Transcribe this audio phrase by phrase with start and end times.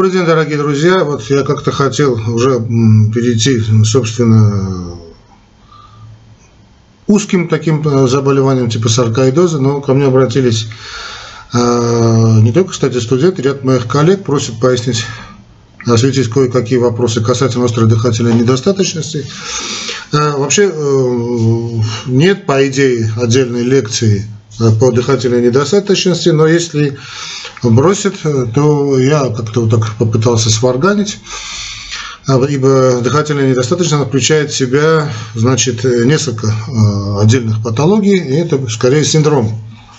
[0.00, 1.02] Добрый день, дорогие друзья.
[1.02, 4.96] Вот я как-то хотел уже перейти, собственно,
[7.08, 10.68] узким таким э, заболеванием типа саркоидоза, но ко мне обратились
[11.52, 15.04] э, не только, кстати, студенты, ряд моих коллег просят пояснить,
[15.84, 19.26] осветить кое-какие вопросы касательно острой дыхательной недостаточности.
[20.12, 20.72] Э, вообще
[22.06, 24.28] нет, по идее, отдельной лекции
[24.80, 26.98] по дыхательной недостаточности, но если
[27.62, 28.14] бросит,
[28.54, 31.18] то я как-то вот так попытался сварганить,
[32.26, 39.04] а, ибо дыхательная недостаточность включает в себя значит, несколько а, отдельных патологий, и это скорее
[39.04, 39.58] синдром,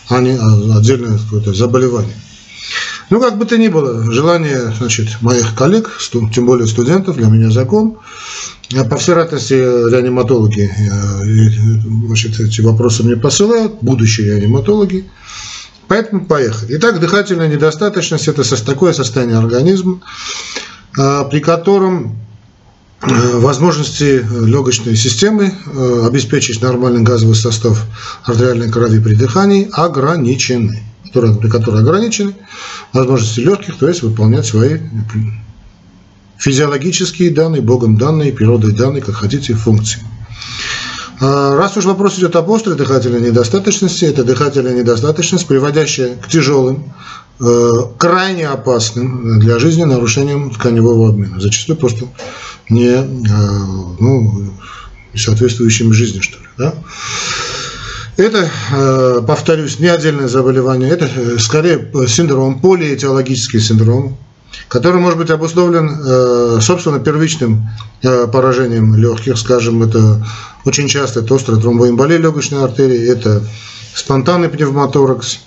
[0.09, 2.15] а не а, отдельное какое-то заболевание.
[3.09, 5.99] Ну, как бы то ни было, желание значит, моих коллег,
[6.33, 7.97] тем более студентов, для меня закон.
[8.89, 10.71] По всей вероятности, реаниматологи
[12.05, 15.09] значит, эти вопросы мне посылают, будущие реаниматологи.
[15.87, 16.77] Поэтому поехали.
[16.77, 19.99] Итак, дыхательная недостаточность– это такое состояние организма,
[20.95, 22.15] а, при котором
[23.01, 27.85] э, возможности легочной системы э, обеспечить нормальный газовый состав
[28.23, 32.33] артериальной крови при дыхании ограничены, при которой ограничены
[32.93, 34.79] возможности легких, то есть выполнять свои
[36.37, 40.01] физиологические данные, Богом данные, природой данные, как хотите, функции.
[41.21, 46.93] А, раз уж вопрос идет об острой дыхательной недостаточности, это дыхательная недостаточность, приводящая к тяжелым,
[47.41, 51.39] э, крайне опасным для жизни нарушениям тканевого обмена.
[51.41, 52.05] Зачастую просто
[52.69, 53.03] не э,
[53.99, 54.53] ну,
[55.13, 56.45] соответствующими жизни, что ли.
[56.57, 56.73] Да?
[58.19, 61.07] Это, э, повторюсь, не отдельное заболевание, это
[61.39, 64.17] скорее синдром, полиэтиологический синдром,
[64.67, 67.69] который может быть обусловлен, собственно, первичным
[68.01, 70.25] поражением легких, скажем, это
[70.65, 73.41] очень часто это острая тромбоэмболия легочной артерии, это
[73.93, 75.39] спонтанный пневмоторакс,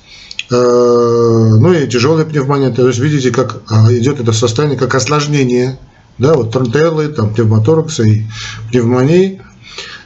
[0.50, 2.70] э, ну и тяжелая пневмония.
[2.70, 5.78] То есть видите, как а, идет это состояние, как осложнение,
[6.18, 8.22] да, вот тронтеллы, там, пневмоторакса и
[8.70, 9.42] пневмонии.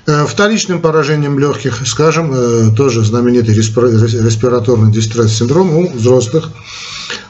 [0.09, 6.50] Э, вторичным поражением легких, скажем, э, тоже знаменитый респираторный дистресс-синдром у взрослых.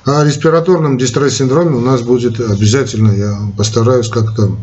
[0.04, 4.56] А респираторном дистресс-синдроме у нас будет обязательно, я постараюсь как-то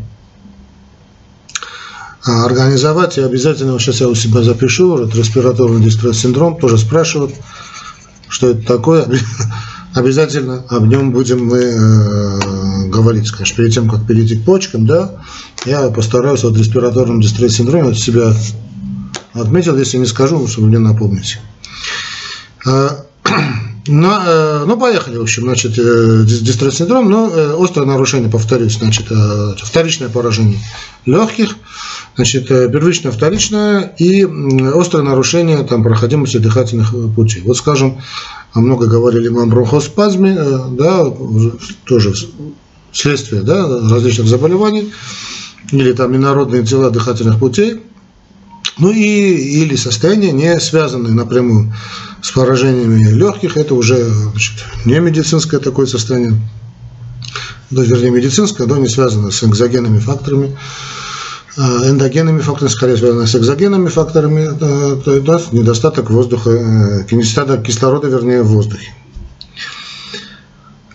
[2.24, 3.18] а, организовать.
[3.18, 7.34] И обязательно, сейчас я у себя запишу, этот респираторный дистресс-синдром, тоже спрашивают,
[8.28, 9.08] что это такое.
[9.94, 15.22] Обязательно об нем будем мы э, говорить, конечно, перед тем, как перейти к почкам, да,
[15.66, 18.32] я постараюсь вот респираторном дистресс-синдроме от себя
[19.34, 21.38] отметил, если не скажу, чтобы мне напомнить.
[22.66, 23.04] А,
[23.86, 29.06] но, э, ну, поехали, в общем, значит, э, дистресс-синдром, но э, острое нарушение, повторюсь, значит,
[29.62, 30.58] вторичное поражение
[31.04, 31.56] легких,
[32.16, 34.24] значит, первичное, вторичное и
[34.74, 37.42] острое нарушение там, проходимости дыхательных путей.
[37.42, 38.00] Вот, скажем,
[38.54, 40.34] много говорили мы о бронхоспазме,
[40.70, 41.04] да,
[41.84, 42.14] тоже
[42.94, 44.92] следствие да, различных заболеваний,
[45.70, 47.82] или там инородные тела дыхательных путей,
[48.78, 51.74] ну и или состояние, не связанное напрямую
[52.22, 56.34] с поражениями легких, это уже значит, не медицинское такое состояние,
[57.70, 60.56] да, вернее медицинское, но не связано с экзогенными факторами,
[61.56, 68.08] а эндогенными факторами, скорее связано с экзогенными факторами, то есть недостаток воздуха, э, недостаток кислорода,
[68.08, 68.92] вернее, в воздухе.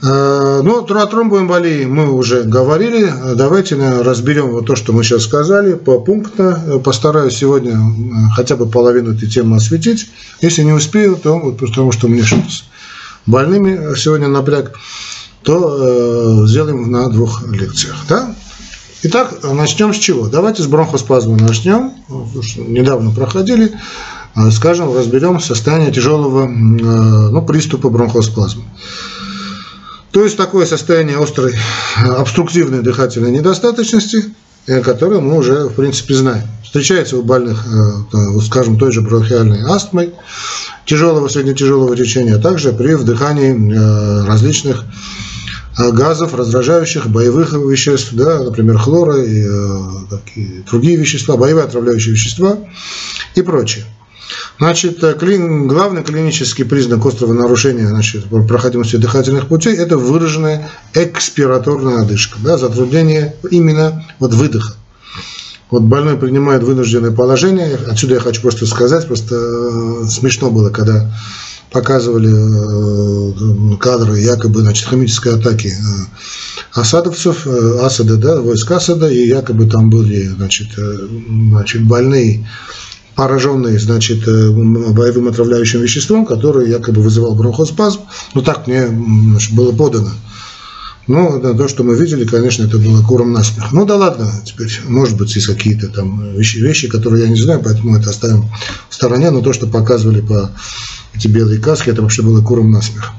[0.02, 3.12] Э, ну, о тромбоэмболии мы уже говорили.
[3.36, 6.82] Давайте разберем вот то, что мы сейчас сказали, по пунктно.
[6.84, 10.10] Постараюсь сегодня э, хотя бы половину этой темы осветить.
[10.42, 12.64] Если не успею, то вот потому что мне что-то с
[13.26, 14.74] больными сегодня напряг,
[15.44, 17.98] то э, сделаем на двух лекциях.
[18.08, 18.34] Да?
[19.04, 20.28] Итак, начнем с чего?
[20.28, 21.94] Давайте с бронхоспазма начнем.
[22.58, 23.74] Недавно проходили.
[24.36, 28.64] Э, скажем, разберем состояние тяжелого э, ну, приступа бронхоспазма.
[30.12, 31.56] То есть такое состояние острой
[32.04, 34.26] обструктивной дыхательной недостаточности,
[34.66, 36.48] э, которое мы уже, в принципе, знаем.
[36.64, 40.14] Встречается у больных, э, скажем, той же бронхиальной астмой,
[40.86, 44.84] тяжелого, среднетяжелого течения, а также при вдыхании э, различных
[45.78, 49.48] газов, раздражающих, боевых веществ, да, например, хлора и,
[50.36, 52.58] и другие вещества, боевые отравляющие вещества
[53.36, 53.86] и прочее.
[54.60, 55.14] Значит, э,
[55.68, 63.36] главный клинический признак острого нарушения значит, проходимости дыхательных путей– это выраженная экспираторная одышка, да, затруднение
[63.52, 64.74] именно вот выдоха.
[65.72, 67.80] Вот больной принимает вынужденное положение.
[67.88, 71.10] Отсюда я хочу просто сказать, просто э, смешно было, когда
[71.72, 75.72] показывали э, кадры якобы значит, химической атаки
[76.74, 82.46] осадовцев, Асада, да, войск Асада, и якобы там были значит, значит, больные
[83.20, 88.00] пораженный, значит, э, боевым отравляющим веществом, который якобы вызывал бронхоспазм.
[88.34, 90.12] Ну, так мне значит, было подано.
[91.06, 93.74] Но да, то, что мы видели, конечно, это было куром насмех.
[93.74, 97.60] Ну да ладно, теперь, может быть, есть какие-то там вещи, вещи, которые я не знаю,
[97.62, 98.46] поэтому это оставим
[98.90, 100.52] в стороне, но то, что показывали по
[101.14, 103.12] эти белые каски, это вообще было куром насмех.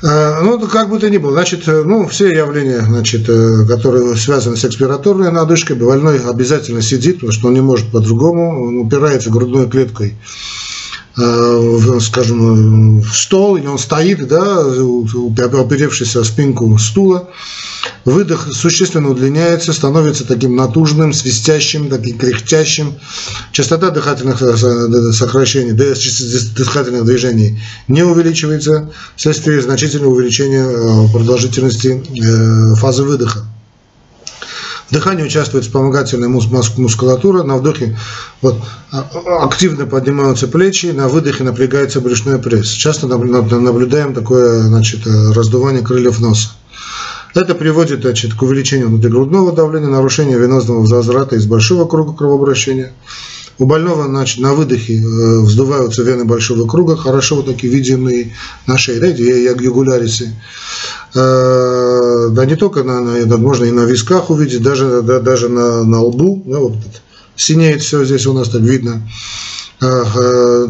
[0.00, 4.16] Э, ну, как бы то ни было, значит, э, ну, все явления, значит, э, которые
[4.16, 9.30] связаны с экспираторной надышкой, больной обязательно сидит, потому что он не может по-другому, он упирается
[9.30, 10.14] грудной клеткой
[12.00, 17.28] скажем, в стол, и он стоит, да, оперевшись о спинку стула,
[18.04, 22.94] Выдох существенно удлиняется, становится таким натужным, свистящим, таким кряхтящим.
[23.52, 33.02] Частота дыхательных э, сокращений, дыхательных движений не увеличивается вследствие значительного увеличения э, продолжительности э, фазы
[33.02, 33.44] выдоха.
[34.88, 37.98] В дыхании участвует вспомогательная мускулатура, на вдохе
[38.40, 38.56] вот,
[38.90, 39.04] а,
[39.44, 42.68] активно поднимаются плечи, на выдохе напрягается брюшной пресс.
[42.70, 46.52] Часто наблюдаем такое значит, раздувание крыльев носа.
[47.38, 52.92] Это приводит значит, к увеличению внутригрудного давления, нарушению венозного возврата из большого круга кровообращения.
[53.58, 58.34] У больного значит, на выдохе э, вздуваются вены большого круга, хорошо вот такие видимые
[58.66, 59.06] на шее, да.
[61.14, 65.84] Э, да не только на, на, можно и на висках увидеть, даже, да, даже на,
[65.84, 66.74] на лбу, да, вот
[67.36, 69.08] синеет все здесь у нас так видно.
[69.80, 70.66] Э,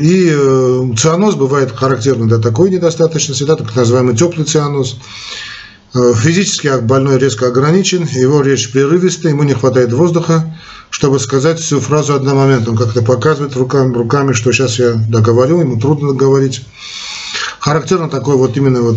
[0.00, 4.96] и цианоз бывает характерный для такой недостаточности, да, так называемый теплый цианоз.
[5.94, 10.56] Э, физически больной резко ограничен, его речь прерывистая, ему не хватает воздуха,
[10.88, 12.72] чтобы сказать всю фразу одномоментно.
[12.72, 16.62] Он как-то показывает руками, руками, что сейчас я договорю, ему трудно говорить.
[17.60, 18.96] Характерно такое вот именно вот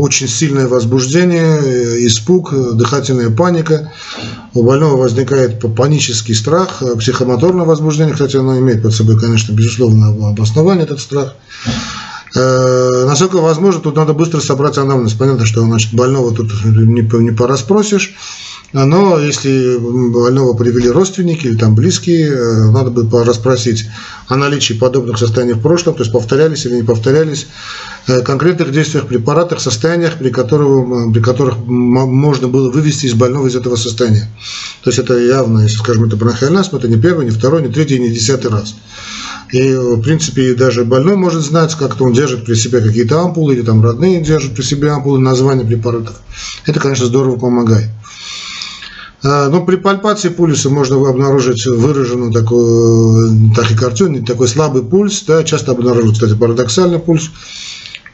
[0.00, 3.92] очень сильное возбуждение, э, испуг, дыхательная паника.
[4.54, 10.08] У больного возникает панический страх, э, психомоторное возбуждение, кстати, оно имеет под собой, конечно, безусловно,
[10.30, 11.34] обоснование, этот страх.
[12.34, 15.14] Э, насколько возможно, тут надо быстро собрать анамнез.
[15.14, 18.14] Понятно, что значит, больного тут не, не пораспросишь.
[18.72, 23.86] Но если больного привели родственники или там близкие, э, надо бы расспросить
[24.26, 27.46] о наличии подобных состояний в прошлом, то есть повторялись или не повторялись,
[28.08, 33.54] э, конкретных действиях, препаратах, состояниях, при, которых, при которых можно было вывести из больного из
[33.54, 34.28] этого состояния.
[34.82, 37.68] То есть это явно, если скажем, это бронхиальный астма, это не первый, не второй, не
[37.68, 38.74] третий, не десятый раз.
[39.54, 43.62] И, в принципе, даже больной может знать, как-то он держит при себе какие-то ампулы, или
[43.62, 46.16] там родные держат при себе ампулы, названия препаратов.
[46.66, 47.88] Это, конечно, здорово помогает.
[49.22, 55.70] А, но при пальпации пульса можно обнаружить выраженную такую тахикардию, такой слабый пульс, да, часто
[55.70, 57.30] обнаруживают, кстати, парадоксальный пульс.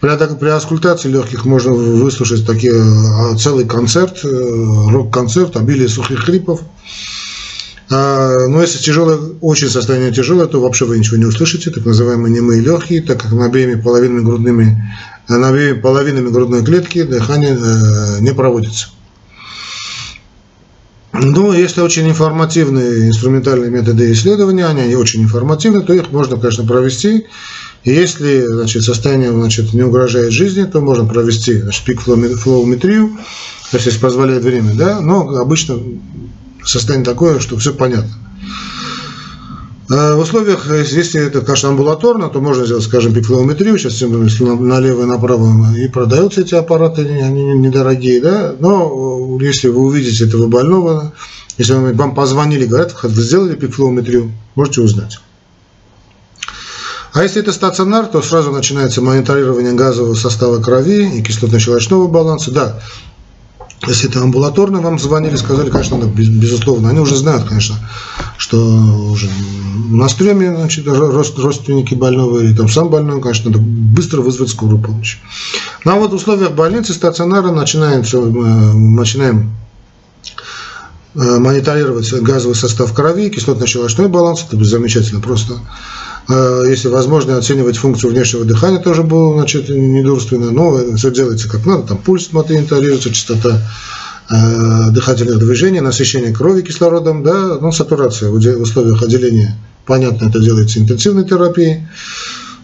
[0.02, 6.60] При, при аскультации легких можно выслушать такие, а, целый концерт, э, рок-концерт, обилие сухих хрипов.
[7.90, 12.32] А, но если тяжелое, очень состояние тяжелое, то вообще вы ничего не услышите, так называемые
[12.32, 14.82] немые легкие, так как на обеими половинами грудными,
[15.28, 18.88] на обеими половинами грудной клетки дыхание э, не проводится.
[21.12, 27.26] Ну, если очень информативные инструментальные методы исследования, они очень информативны, то их можно, конечно, провести.
[27.82, 33.18] Если значит, состояние значит, не угрожает жизни, то можно провести значит, пик-флоуметрию,
[33.72, 35.78] если позволяет время, да, но обычно
[36.64, 38.10] состояние такое, что все понятно.
[39.92, 45.02] А в условиях, если это, конечно, амбулаторно, то можно сделать, скажем, пикфлометрию, сейчас если налево
[45.02, 51.12] и направо и продаются эти аппараты, они недорогие, да, но если вы увидите этого больного,
[51.58, 55.18] если вам позвонили, говорят, вы сделали пикфлометрию, можете узнать.
[57.12, 62.52] А если это стационар, то сразу начинается мониторирование газового состава крови и кислотно-щелочного баланса.
[62.52, 62.80] Да,
[63.86, 66.90] если это амбулаторно, вам звонили, сказали, конечно, надо, безусловно.
[66.90, 67.76] Они уже знают, конечно,
[68.36, 69.28] что уже
[69.88, 75.18] на стреме значит, родственники больного или там сам больной, конечно, надо быстро вызвать скорую помощь.
[75.84, 79.50] Ну а вот в условиях больницы, стационара э, начинаем
[81.14, 85.54] э, мониторировать газовый состав крови, кислотно-щелочной баланс, это замечательно просто.
[86.30, 91.66] Э, если возможно, оценивать функцию внешнего дыхания тоже было значит, недурственно, но все делается как
[91.66, 93.60] надо, там пульс мониторируется, частота
[94.30, 100.78] э, дыхательных движений, насыщение крови кислородом, да, ну, сатурация в условиях отделения, понятно, это делается
[100.78, 101.88] интенсивной терапией,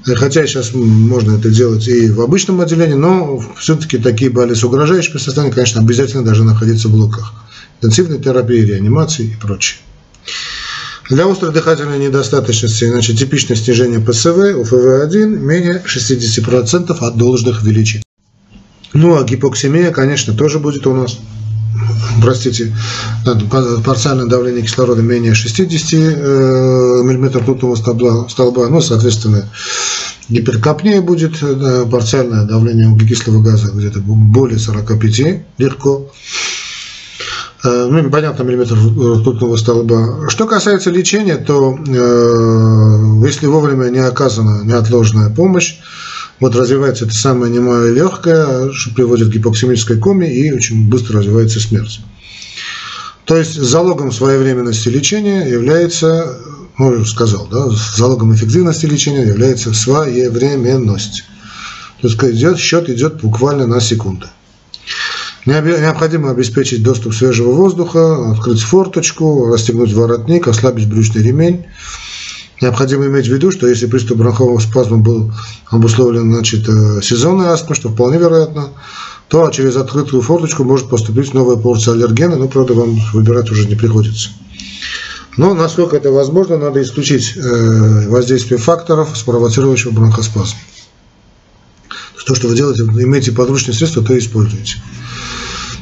[0.06, 4.62] э, хотя сейчас можно это делать и в обычном отделении, но все-таки такие боли с
[4.62, 7.32] угрожающим состоянием, конечно, обязательно должны находиться в блоках
[7.80, 9.80] интенсивной терапии, реанимации и прочее.
[11.09, 18.03] Для острой дыхательной недостаточности значит, типичное снижение ПСВ, УФВ-1 менее 60% от должных величин.
[18.93, 21.19] Ну а гипоксемия, конечно, тоже будет у нас
[22.23, 22.75] простите,
[23.85, 29.49] парциальное давление кислорода менее 60 мм ртутного столба, столба, ну, соответственно,
[30.29, 31.39] гиперкапния будет,
[31.91, 36.11] парциальное давление углекислого газа где-то более 45 легко.
[37.66, 40.28] Э, ну, понятно, миллиметр ртутного столба.
[40.28, 45.78] Что касается лечения, то э, если вовремя не оказана неотложная помощь,
[46.38, 51.58] вот развивается это самое немое легкое, что приводит к гипоксимической коме и очень быстро развивается
[51.58, 52.00] смерть.
[53.25, 56.38] То есть залогом своевременности лечения является,
[56.78, 61.25] ну, уже сказал, да, залогом эффективности лечения является своевременность.
[62.00, 64.26] То есть идет, счет идет буквально на секунды.
[65.47, 71.67] Необходимо обеспечить доступ свежего воздуха, открыть форточку, расстегнуть воротник, ослабить брючный ремень.
[72.61, 75.33] Необходимо иметь в виду, что если приступ бронхового спазма был
[75.71, 78.71] обусловлен значит, э, сезонной астмой, что вполне вероятно,
[79.29, 83.75] то через открытую форточку может поступить новая порция аллергена, но, правда, вам выбирать уже не
[83.75, 84.31] приходится.
[85.37, 90.57] Но, насколько это возможно, надо исключить э, воздействие факторов, спровоцирующих бронхоспазм.
[92.26, 94.78] То, что вы делаете, имеете подручные средства, то используйте.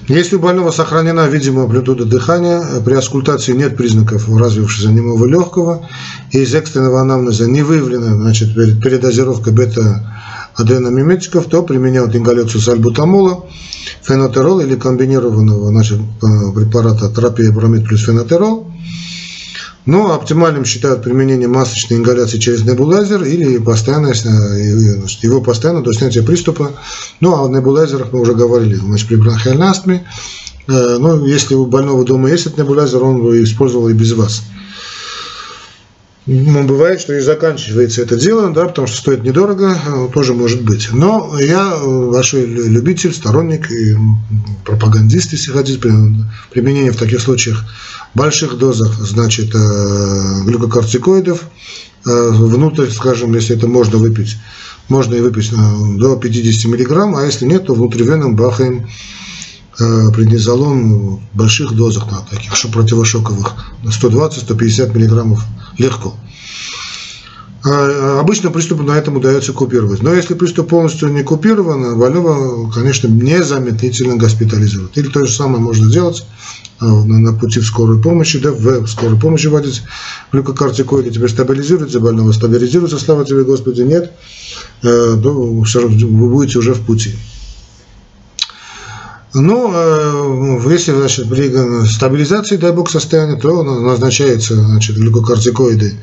[0.09, 5.89] Если у больного сохранена видимая амплитуда дыхания, при аскультации нет признаков развившегося немого легкого,
[6.33, 13.47] и из экстренного анамнеза не выявлена значит, передозировка бета-аденомиметиков, то применяют ингаляцию сальбутамола,
[14.03, 18.71] фенотерол или комбинированного значит, препарата тропия бромид плюс фенотерол–
[19.87, 26.73] но оптимальным считают применение масочной ингаляции через небулайзер или постоянное, его постоянно до снятия приступа.
[27.21, 30.07] Ну, а о небулайзерах мы уже говорили, значит, при бронхиальной астме.
[30.69, 34.43] Э, ну, если у больного дома есть этот небулайзер, он бы использовал и без вас.
[36.27, 40.63] Ну, бывает, что и заканчивается это дело, да, потому что стоит недорого, э, тоже может
[40.63, 40.89] быть.
[40.93, 43.95] Но я э, большой любитель, сторонник и
[44.65, 45.79] пропагандист, если хотите,
[46.51, 47.63] применение в таких случаях
[48.15, 51.45] больших дозах, значит, э, глюкокортикоидов,
[52.05, 54.37] внутрь, скажем, если это можно выпить,
[54.91, 58.87] можно и выпить до 50 мг, а если нет, то внутривенным бахаем
[59.79, 63.55] преднизолон в больших дозах, на таких противошоковых,
[63.85, 65.41] 120-150 мг
[65.79, 66.15] легко.
[67.65, 70.03] Обычно приступ на этом удается купировать.
[70.03, 74.99] Но если приступ полностью не купирован, больного, конечно, незамедлительно госпитализируют.
[74.99, 76.27] Или то же самое можно сделать
[76.81, 79.83] а, на пути в скорую помощь, да, в скорую помощь вводить
[80.33, 84.13] глюкокортикоиды, теперь стабилизируется больного, стабилизируется, слава тебе Господи, нет,
[84.83, 85.17] э,
[85.81, 87.15] равно вы будете уже в пути.
[89.35, 95.99] Ну, э, если значит, при стабилизации, дай бог, состояния, то назначается значит, глюкокортикоиды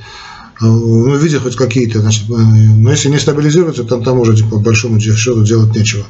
[0.62, 5.00] ну, видя хоть какие-то, значит, э, но если не стабилизируется, там, там уже по большому
[5.00, 6.06] счету делать нечего.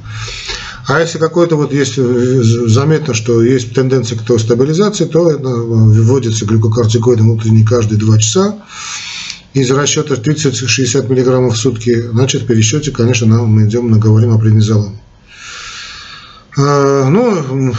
[0.91, 7.21] А если какой-то вот есть э, заметно, что есть тенденция к стабилизации, то вводится глюкокортикоид
[7.21, 8.57] внутренний каждые 2 часа.
[9.53, 14.99] Из расчета 30-60 мг в сутки, значит, в пересчете, конечно, мы идем, говорим о преднизолоне.
[16.57, 17.71] А, ну,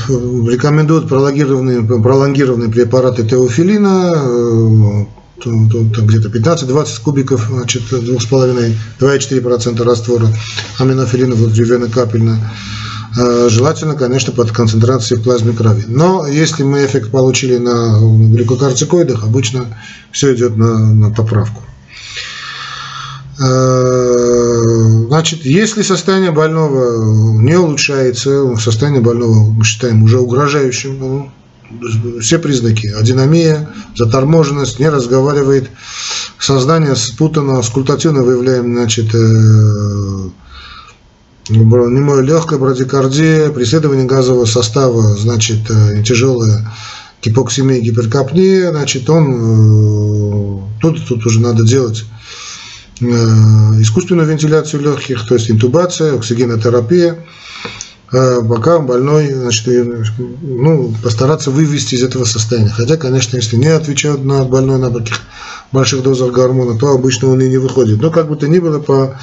[0.49, 5.05] рекомендуют пролонгированные, пролонгированные препараты теофилина, э,
[5.45, 10.29] где-то 15-20 кубиков, значит, 2,5-2,4% раствора
[10.79, 12.39] аминофилина внутривенно капельно.
[12.39, 12.53] А,
[13.15, 15.85] желательно, конечно, под концентрацией в плазме крови.
[15.87, 19.67] Но если мы эффект получили на глюкокортикоидах, обычно
[20.11, 21.63] все идет на, на поправку.
[23.39, 24.63] Э,
[25.09, 31.31] значит, если состояние больного не улучшается, состояние больного мы считаем уже угрожающим, ну,
[32.21, 35.71] все признаки, адинамия, заторможенность, не разговаривает,
[36.39, 39.15] сознание спутано, скультативно выявляем, значит,
[41.49, 46.71] э, немое легкое брадикардия, преследование газового состава, значит, э, тяжелая
[47.23, 52.05] гипоксимия, гиперкапния, значит, он, тут, тут уже надо делать
[53.03, 57.19] Э, искусственную вентиляцию легких, то есть интубация, оксигенотерапия,
[58.13, 59.67] э, пока больной, значит,
[60.43, 62.71] ну, постараться вывести из этого состояния.
[62.71, 65.21] Хотя, конечно, если не отвечают на больной на таких
[65.73, 68.01] больших дозах гормона, то обычно он и не выходит.
[68.01, 69.19] Но как бы то ни было, по,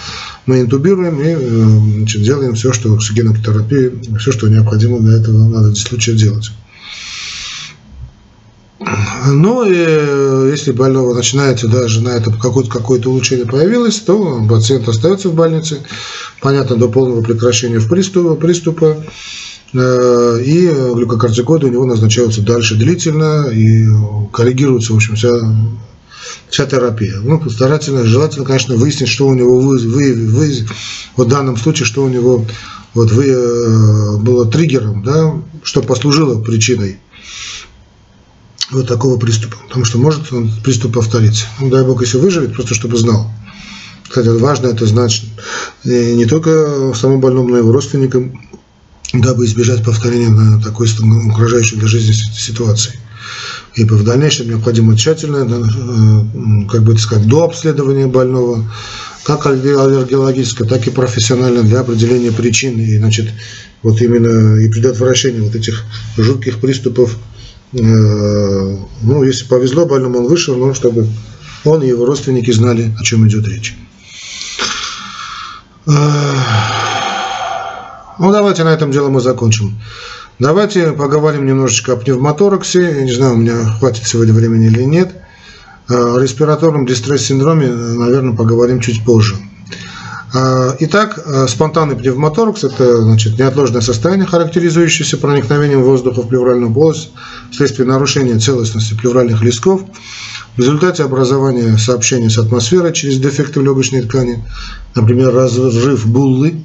[0.45, 5.69] мы интубируем и э, значит, делаем все, что оксигенотерапия, все, что необходимо для этого надо
[5.69, 6.51] в случае делать.
[9.27, 14.87] Ну, и э, если больного начинается даже на это какое-то какое улучшение появилось, то пациент
[14.87, 15.81] остается в больнице,
[16.41, 19.03] понятно, до полного прекращения приступа, приступа
[19.73, 23.85] э, и глюкокортикоиды у него назначаются дальше длительно и
[24.31, 25.29] коррегируется, в общем, вся,
[26.49, 27.19] вся терапия.
[27.19, 30.67] Ну, старательно, желательно, конечно, выяснить, что у него вы, вы, вы,
[31.15, 32.45] в данном случае, что у него
[32.93, 35.33] вот вы, было триггером, да,
[35.63, 36.99] что послужило причиной
[38.71, 39.57] вот такого приступа.
[39.67, 41.45] Потому что может он, приступ повториться.
[41.59, 43.31] Ну, дай бог, если выживет, просто чтобы знал.
[44.07, 45.21] Кстати, важно это знать
[45.83, 48.41] не только самому больному, но и его родственникам,
[49.13, 52.99] дабы избежать повторения такой угрожающей для жизни ситуации.
[53.75, 58.69] Ибо в дальнейшем необходимо тщательно, э, как бы сказать, до обследования больного,
[59.23, 63.29] как аллергологическое, так и профессионально для определения причин и, значит,
[63.83, 65.83] вот именно и предотвращения вот этих
[66.17, 67.17] жутких приступов.
[67.73, 71.07] Э, ну, если повезло больному, он вышел, но чтобы
[71.65, 73.75] он и его родственники знали, о чем идет речь.
[78.19, 79.79] Ну, давайте на этом дело мы закончим.
[80.39, 82.81] Давайте поговорим немножечко о пневмотораксе.
[82.81, 85.11] Я не знаю, у меня хватит сегодня времени или нет.
[85.89, 89.35] О респираторном дистресс-синдроме, наверное, поговорим чуть позже.
[90.33, 91.19] Итак,
[91.49, 97.11] спонтанный пневмоторакс– это значит, неотложное состояние, характеризующееся проникновением воздуха в плевральную полость
[97.51, 99.81] вследствие нарушения целостности плевральных листков
[100.55, 104.41] в результате образования сообщения с атмосферой через дефекты в легочной ткани,
[104.95, 106.63] например, разрыв буллы,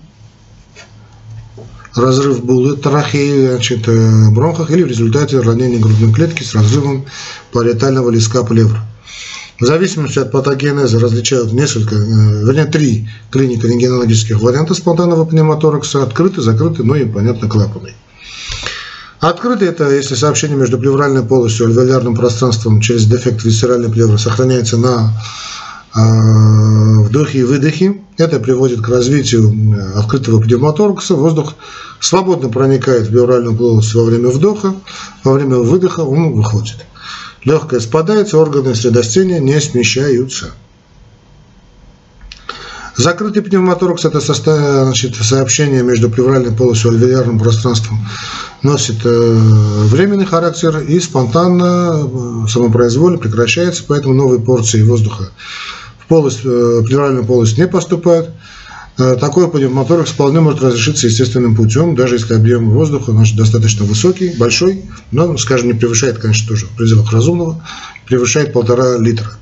[1.97, 7.07] разрыв буллы, трахеи, значит, э, бронхах или в результате ранения грудной клетки с разрывом
[7.53, 8.79] париетального листка плевр.
[9.61, 11.99] В зависимости от патогенеза различают несколько, э,
[12.45, 17.95] вернее, три клинико-рентгенологических варианта спонтанного пневмоторакса, открытый, закрытый, ну и, понятно, клапанный.
[19.21, 24.77] Открытый– это если сообщение между плевральной полостью и альвеолярным пространством через дефект висцеральной плевры сохраняется
[24.77, 25.15] на
[27.15, 28.01] вдохе и выдохе.
[28.19, 31.15] Это приводит к развитию э, открытого пневмоторакса.
[31.15, 31.55] Воздух
[32.01, 34.75] свободно проникает в плевральную полость во время вдоха,
[35.23, 36.85] во время выдоха он выходит.
[37.45, 40.53] Легкое спадается, органы средостения не смещаются.
[42.97, 48.07] Закрытый пневмоторакс– это значит, сообщение между плевральной полостью и альвеолярным пространством
[48.63, 49.09] носит э,
[49.89, 55.31] временный характер и спонтанно, э, самопроизвольно прекращается, поэтому новые порции воздуха
[56.05, 58.31] в полость, э, плевральную полость не поступают.
[58.97, 64.85] Такой пневмоторакс вполне может разрешиться естественным путем, даже если объем воздуха значит, достаточно высокий, большой,
[65.11, 67.61] но, скажем, не превышает, конечно, тоже в пределах разумного,
[68.07, 69.33] превышает полтора литра.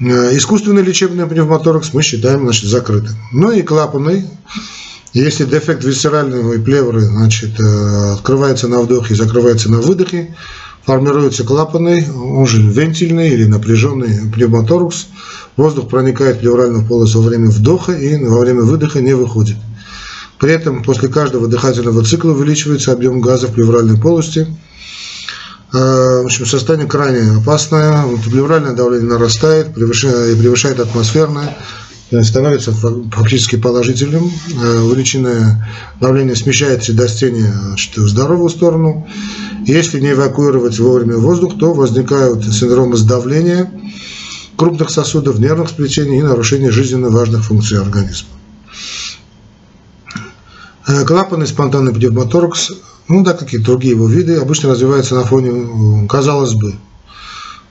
[0.00, 3.14] Искусственный лечебный пневмоторакс мы считаем значит, закрытым.
[3.32, 4.24] Ну и клапанный.
[5.12, 10.34] Если дефект висцеральной плевры значит, э, открывается на вдохе и закрывается на выдохе,
[10.84, 15.06] формируется клапанный, он же вентильный или напряженный пневмоторакс.
[15.56, 19.56] Воздух проникает в плевральную полость во время вдоха и во время выдоха не выходит.
[20.38, 24.46] При этом после каждого дыхательного цикла увеличивается объем газа в плевральной полости–
[25.72, 31.56] Э, в общем, состояние крайне опасное, плевральное давление нарастает, превышает, превышает атмосферное,
[32.10, 34.30] э, становится фактически положительным.
[34.62, 35.66] Э, увеличенное
[35.98, 39.08] давление смещает средостение в здоровую сторону.
[39.66, 43.70] Если не эвакуировать вовремя воздух, то возникают синдромы сдавления
[44.56, 48.28] крупных сосудов, нервных сплетений и нарушение жизненно важных функций организма.
[51.06, 52.72] Клапанный спонтанный пневмоторакс
[53.08, 56.74] ну да, какие-то другие его виды, обычно развиваются на фоне, казалось бы,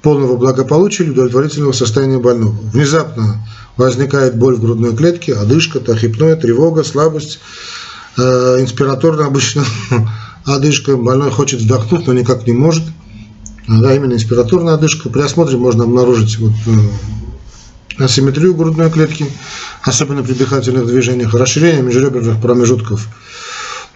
[0.01, 2.55] полного благополучия или удовлетворительного состояния больного.
[2.73, 7.39] Внезапно возникает боль в грудной клетке, одышка, тахипноя, тревога, слабость,
[8.17, 9.63] э, инспираторная обычно
[10.45, 12.83] одышка, больной хочет вдохнуть, но никак не может.
[13.67, 15.09] Да, именно инспираторная одышка.
[15.09, 19.27] При осмотре можно обнаружить вот, э, асимметрию грудной клетки,
[19.83, 23.07] особенно при дыхательных движениях, расширение межреберных промежутков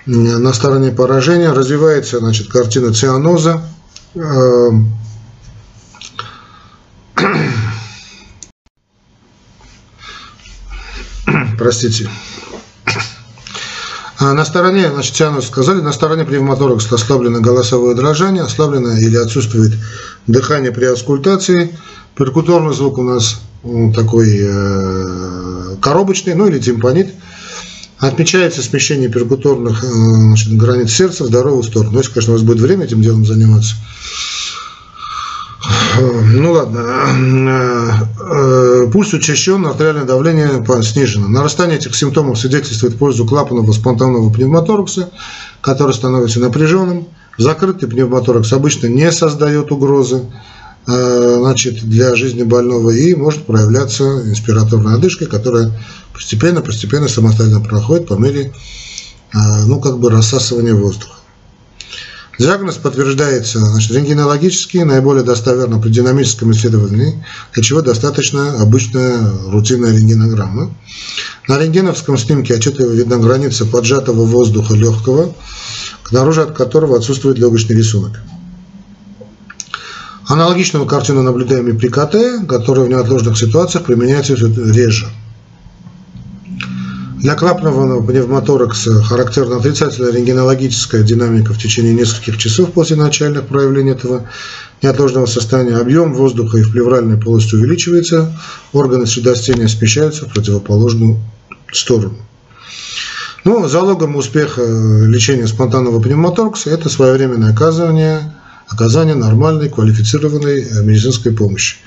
[0.06, 3.62] на стороне поражения развивается значит, картина цианоза.
[4.14, 4.94] Эм,
[11.58, 12.08] простите.
[14.28, 19.74] А на стороне, значит, цианоз сказали, на стороне пневмоторакса ослаблено голосовое дрожание, ослаблено или отсутствует
[20.26, 21.78] дыхание при аскультации.
[22.16, 23.40] Перкуторный звук у нас
[23.96, 27.14] такой э, коробочный, ну или тимпанит.
[28.00, 31.92] Отмечается смещение перкуторных э, значит, границ сердца в здоровую сторону.
[31.92, 33.76] Ну, если, конечно, у вас будет время этим делом заниматься.
[36.36, 41.28] Э, ну ладно, э, пульс учащен, артериальное давление снижено.
[41.28, 45.10] Нарастание этих симптомов свидетельствует в пользу клапанного спонтанного пневмоторакса,
[45.62, 47.08] который становится напряженным.
[47.38, 50.24] Закрытый пневмоторакс обычно не создает угрозы
[50.86, 55.72] значит, для жизни больного и может проявляться инспираторная одышка, которая
[56.14, 58.54] постепенно-постепенно самостоятельно проходит по мере
[59.34, 61.16] а, ну, как бы рассасывания воздуха.
[62.38, 70.76] Диагноз подтверждается значит, рентгенологически, наиболее достоверно при динамическом исследовании, для чего достаточно обычная рутинная рентгенограмма.
[71.48, 75.34] На рентгеновском снимке отчетливо видна граница поджатого воздуха легкого,
[76.08, 78.20] снаружи от которого отсутствует легочный рисунок.
[80.28, 85.08] Аналогичную картину наблюдаем и при КТ, которая в неотложных ситуациях применяется реже.
[87.18, 94.30] Для клапанного пневмоторакса характерна отрицательная рентгенологическая динамика в течение нескольких часов после начальных проявлений этого
[94.82, 95.78] неотложного состояния.
[95.78, 98.38] Объем воздуха и в плевральной полости увеличивается,
[98.74, 101.18] органы средостения смещаются в противоположную
[101.72, 102.18] сторону.
[103.46, 108.34] Ну, залогом успеха лечения спонтанного пневмоторакса это своевременное оказывание
[108.68, 111.78] оказания нормальной, квалифицированной э, медицинской помощи.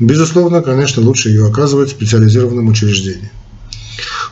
[0.00, 3.30] Безусловно, конечно, лучше ее оказывать в специализированном учреждении.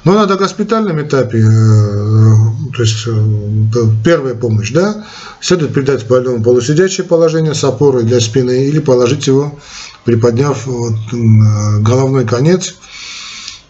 [0.06, 2.34] Но на догоспитальном этапе, э,
[2.76, 5.04] то есть э, первая помощь, да,
[5.40, 9.58] следует придать больному полусидячее положение с опорой для спины или положить его,
[10.04, 10.94] приподняв вот,
[11.80, 12.76] головной конец,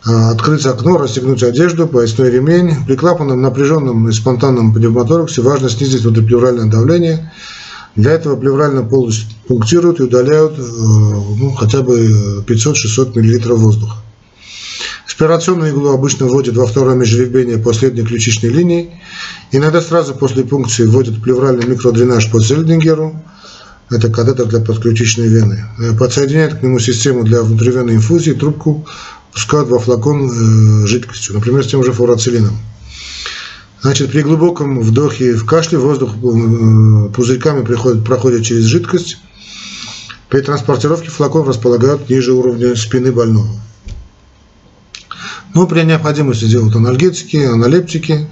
[0.05, 2.85] открыть окно, расстегнуть одежду, поясной ремень.
[2.87, 7.33] При клапанном напряженном и спонтанном пневмотораксе важно снизить внутриплевральное давление–
[7.97, 13.97] для этого плевральную полость пунктируют и удаляют э, ну, хотя бы 500-600 мл воздуха.
[15.17, 19.01] Аспирационную иглу обычно вводят во второе межребение последней ключичной линии.
[19.51, 23.19] Иногда сразу после пункции вводят плевральный микродренаж по Зельдингеру.
[23.89, 25.65] Это катетер для подключичной вены.
[25.79, 28.87] Э, подсоединяют к нему систему для внутривенной инфузии, трубку
[29.33, 32.59] пускают во флакон э, жидкостью, например, с тем же фурацилином.
[33.81, 39.17] Значит, при глубоком вдохе и в кашле воздух э, пузырьками приходит, проходит через жидкость.
[40.29, 43.49] При транспортировке флакон располагают ниже уровня спины больного.
[45.57, 48.27] Ну, при необходимости делают анальгетики, аналептики.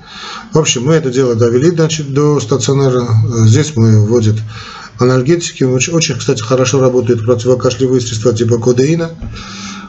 [0.53, 3.03] В общем, мы это дело довели значит, до стационара.
[3.47, 4.37] Здесь мы вводят
[4.99, 5.65] анальгетики.
[5.65, 9.13] Очень, кстати, хорошо работают противокашлевые средства типа кодеина.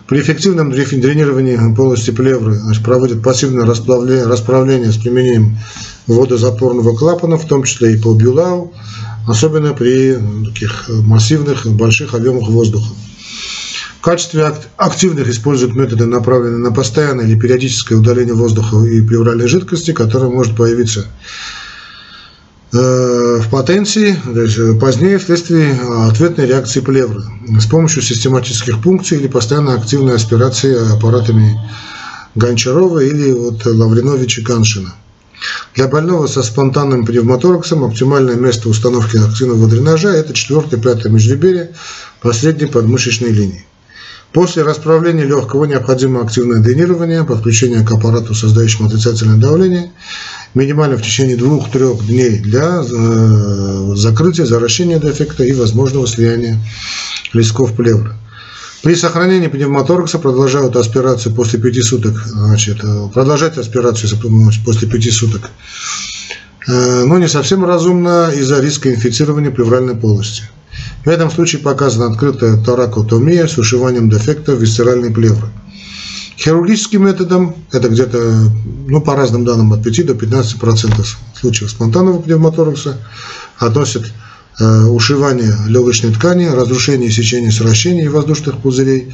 [0.08, 5.58] При эффективном дренировании полости плевры значит, проводят пассивное расплавление, расправление с применением
[6.08, 8.74] водозапорного клапана, в том числе и по бюлау,
[9.28, 12.94] особенно при таких массивных больших объемах воздуха.
[14.06, 20.30] Качестве активных используют методы, направленные на постоянное или периодическое удаление воздуха и плевральной жидкости, которая
[20.30, 21.08] может появиться
[22.78, 27.22] Э, в потенции, то есть э, позднее вследствие ответной реакции плевры
[27.58, 31.58] с помощью систематических пункций или постоянно активной аспирации аппаратами
[32.34, 34.94] Гончарова или вот Лавриновича Каншина.
[35.74, 41.72] Для больного со спонтанным пневмотораксом оптимальное место установки активного дренажа– это 4-5 межреберье
[42.20, 43.66] последней подмышечной линии.
[44.36, 49.94] После расправления легкого необходимо активное дренирование, подключение к аппарату, создающему отрицательное давление–
[50.54, 56.60] минимально в течение двух-трех дней для э, закрытия, заращения дефекта и возможного слияния
[57.32, 58.14] листков плевры.
[58.84, 64.20] При сохранении пневмоторакса продолжают аспирацию после 5 суток, значит, э, продолжать аспирацию
[64.66, 65.50] после 5 суток,
[66.68, 70.44] э, но не совсем разумно из-за риска инфицирования плевральной полости.
[71.04, 75.50] В этом случае показана открытая торакотомия с ушиванием дефекта висцеральной плевры.
[76.38, 78.52] Хирургическим методом, это где-то,
[78.88, 82.98] ну, по разным данным, от 5 до 15 процентов случаев спонтанного пневмоторакса
[83.58, 84.12] относят
[84.60, 89.14] э, ушивание легочной ткани, разрушение сечения сращений воздушных пузырей,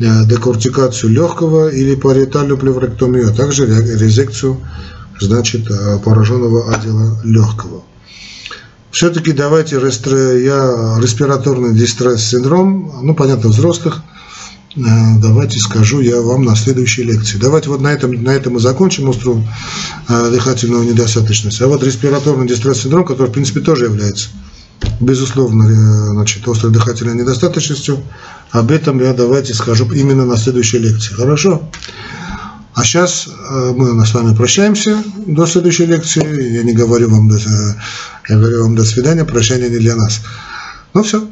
[0.00, 4.58] э, декортикацию легкого или париетальную плевректомию, а также резекцию
[5.20, 7.82] значит, э, пораженного отдела легкого.
[8.90, 14.02] Все-таки давайте я респираторный дистресс-синдром, ну, понятно, взрослых–
[14.78, 17.38] Э, давайте скажу я вам на следующей лекции.
[17.38, 19.46] Давайте вот на этом, на этом мы закончим острую
[20.08, 21.60] э, дыхательную недостаточность.
[21.60, 24.28] А вот респираторный дистресс-синдром, который в принципе тоже является
[25.00, 27.98] безусловно э, значит, острой дыхательной недостаточностью,
[28.50, 31.14] об этом я давайте скажу именно на следующей лекции.
[31.14, 31.68] Хорошо?
[32.78, 33.28] А сейчас
[33.74, 36.52] мы с вами прощаемся до следующей лекции.
[36.52, 37.36] Я не говорю вам до,
[38.28, 40.20] я говорю вам до свидания, прощание не для нас.
[40.94, 41.26] Ну все.